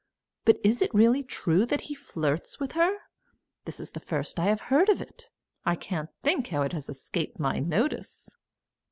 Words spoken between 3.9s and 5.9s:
the first I have heard of it. I